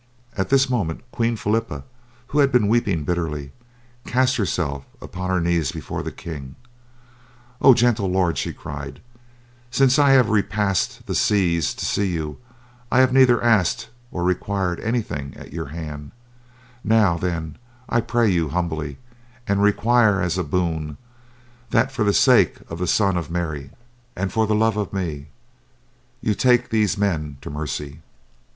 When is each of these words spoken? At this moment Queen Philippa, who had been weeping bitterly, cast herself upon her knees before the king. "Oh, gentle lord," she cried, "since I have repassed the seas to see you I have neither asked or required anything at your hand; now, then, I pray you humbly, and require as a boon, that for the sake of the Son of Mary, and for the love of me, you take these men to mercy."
At 0.35 0.49
this 0.49 0.67
moment 0.67 1.03
Queen 1.11 1.35
Philippa, 1.35 1.83
who 2.29 2.39
had 2.39 2.51
been 2.51 2.67
weeping 2.67 3.03
bitterly, 3.03 3.51
cast 4.03 4.35
herself 4.37 4.83
upon 4.99 5.29
her 5.29 5.39
knees 5.39 5.71
before 5.71 6.01
the 6.01 6.11
king. 6.11 6.55
"Oh, 7.61 7.75
gentle 7.75 8.09
lord," 8.09 8.35
she 8.35 8.51
cried, 8.51 8.99
"since 9.69 9.99
I 9.99 10.09
have 10.13 10.31
repassed 10.31 11.05
the 11.05 11.13
seas 11.13 11.75
to 11.75 11.85
see 11.85 12.07
you 12.09 12.39
I 12.91 12.99
have 13.01 13.13
neither 13.13 13.43
asked 13.43 13.89
or 14.09 14.23
required 14.23 14.79
anything 14.79 15.35
at 15.37 15.53
your 15.53 15.67
hand; 15.67 16.13
now, 16.83 17.15
then, 17.19 17.59
I 17.87 18.01
pray 18.01 18.27
you 18.27 18.49
humbly, 18.49 18.97
and 19.47 19.61
require 19.61 20.19
as 20.19 20.35
a 20.35 20.43
boon, 20.43 20.97
that 21.69 21.91
for 21.91 22.03
the 22.03 22.11
sake 22.11 22.55
of 22.71 22.79
the 22.79 22.87
Son 22.87 23.17
of 23.17 23.29
Mary, 23.29 23.69
and 24.15 24.33
for 24.33 24.47
the 24.47 24.55
love 24.55 24.77
of 24.77 24.93
me, 24.93 25.27
you 26.21 26.33
take 26.33 26.69
these 26.71 26.97
men 26.97 27.37
to 27.41 27.51
mercy." 27.51 28.01